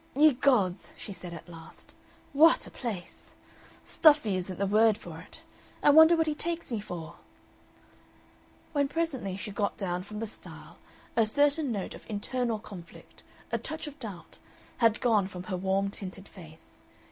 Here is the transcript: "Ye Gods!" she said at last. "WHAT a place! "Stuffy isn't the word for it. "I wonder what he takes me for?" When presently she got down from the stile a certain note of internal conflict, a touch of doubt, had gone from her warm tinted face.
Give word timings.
"Ye 0.15 0.33
Gods!" 0.33 0.93
she 0.97 1.13
said 1.13 1.31
at 1.31 1.47
last. 1.47 1.93
"WHAT 2.33 2.65
a 2.65 2.71
place! 2.71 3.35
"Stuffy 3.83 4.35
isn't 4.35 4.57
the 4.57 4.65
word 4.65 4.97
for 4.97 5.19
it. 5.19 5.41
"I 5.83 5.91
wonder 5.91 6.15
what 6.15 6.25
he 6.25 6.33
takes 6.33 6.71
me 6.71 6.79
for?" 6.81 7.17
When 8.73 8.87
presently 8.87 9.37
she 9.37 9.51
got 9.51 9.77
down 9.77 10.01
from 10.01 10.17
the 10.17 10.25
stile 10.25 10.79
a 11.15 11.27
certain 11.27 11.71
note 11.71 11.93
of 11.93 12.09
internal 12.09 12.57
conflict, 12.57 13.21
a 13.51 13.59
touch 13.59 13.85
of 13.85 13.99
doubt, 13.99 14.39
had 14.77 15.01
gone 15.01 15.27
from 15.27 15.43
her 15.43 15.55
warm 15.55 15.91
tinted 15.91 16.27
face. 16.27 16.81